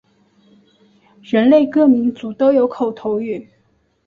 [1.21, 3.47] 人类各民族都有口头语。